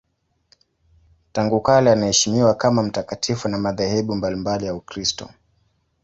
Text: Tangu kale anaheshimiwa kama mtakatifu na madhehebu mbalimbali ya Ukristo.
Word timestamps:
Tangu 1.31 1.61
kale 1.61 1.91
anaheshimiwa 1.91 2.53
kama 2.53 2.83
mtakatifu 2.83 3.47
na 3.47 3.57
madhehebu 3.57 4.15
mbalimbali 4.15 4.65
ya 4.65 4.75
Ukristo. 4.75 5.29